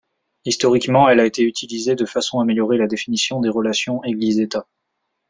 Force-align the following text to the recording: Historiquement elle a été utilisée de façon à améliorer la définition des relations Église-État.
Historiquement 0.45 1.07
elle 1.09 1.19
a 1.19 1.27
été 1.27 1.43
utilisée 1.43 1.93
de 1.93 2.05
façon 2.07 2.39
à 2.39 2.41
améliorer 2.41 2.79
la 2.79 2.87
définition 2.87 3.39
des 3.39 3.49
relations 3.49 4.03
Église-État. 4.03 4.65